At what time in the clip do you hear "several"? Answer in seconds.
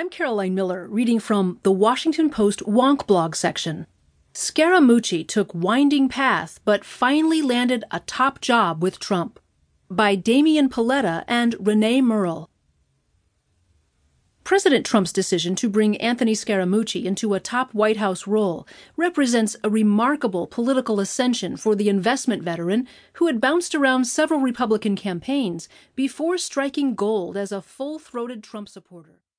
24.06-24.40